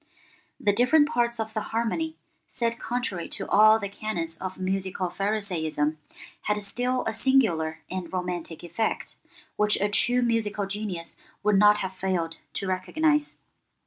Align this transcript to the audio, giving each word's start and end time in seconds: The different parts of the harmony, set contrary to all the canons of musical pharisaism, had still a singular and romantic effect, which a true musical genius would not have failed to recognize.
The 0.59 0.73
different 0.73 1.07
parts 1.09 1.39
of 1.39 1.53
the 1.53 1.61
harmony, 1.61 2.15
set 2.49 2.79
contrary 2.79 3.29
to 3.29 3.47
all 3.47 3.77
the 3.77 3.87
canons 3.87 4.35
of 4.39 4.57
musical 4.57 5.11
pharisaism, 5.11 5.99
had 6.41 6.59
still 6.63 7.03
a 7.05 7.13
singular 7.13 7.81
and 7.87 8.11
romantic 8.11 8.63
effect, 8.63 9.17
which 9.57 9.79
a 9.79 9.89
true 9.89 10.23
musical 10.23 10.65
genius 10.65 11.17
would 11.43 11.59
not 11.59 11.77
have 11.85 11.93
failed 11.93 12.37
to 12.55 12.65
recognize. 12.67 13.37